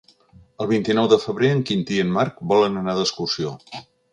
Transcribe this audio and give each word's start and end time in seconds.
El 0.63 0.67
vint-i-nou 0.71 1.09
de 1.11 1.19
febrer 1.25 1.51
en 1.57 1.61
Quintí 1.71 1.99
i 1.99 2.03
en 2.07 2.11
Marc 2.17 2.41
volen 2.55 2.81
anar 2.83 2.99
d'excursió. 3.01 3.57